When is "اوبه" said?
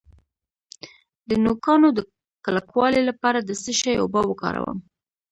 4.01-4.21